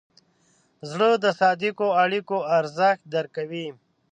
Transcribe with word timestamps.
زړه 0.89 1.09
د 1.23 1.25
صادقو 1.39 1.87
اړیکو 2.03 2.37
ارزښت 2.57 3.03
درک 3.13 3.29
کوي. 3.37 3.67